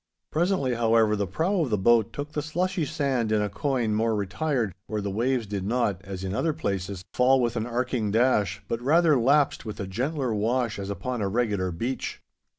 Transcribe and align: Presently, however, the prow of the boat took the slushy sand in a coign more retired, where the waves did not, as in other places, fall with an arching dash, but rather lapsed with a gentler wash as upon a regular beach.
Presently, 0.31 0.73
however, 0.73 1.15
the 1.15 1.27
prow 1.27 1.61
of 1.61 1.69
the 1.69 1.77
boat 1.77 2.11
took 2.11 2.31
the 2.31 2.41
slushy 2.41 2.85
sand 2.85 3.31
in 3.31 3.39
a 3.39 3.49
coign 3.49 3.93
more 3.93 4.15
retired, 4.15 4.73
where 4.87 4.99
the 4.99 5.11
waves 5.11 5.45
did 5.45 5.63
not, 5.63 6.01
as 6.03 6.23
in 6.23 6.33
other 6.33 6.53
places, 6.53 7.05
fall 7.13 7.39
with 7.39 7.55
an 7.55 7.67
arching 7.67 8.09
dash, 8.09 8.63
but 8.67 8.81
rather 8.81 9.15
lapsed 9.15 9.63
with 9.63 9.79
a 9.79 9.85
gentler 9.85 10.33
wash 10.33 10.79
as 10.79 10.89
upon 10.89 11.21
a 11.21 11.27
regular 11.27 11.69
beach. 11.69 12.19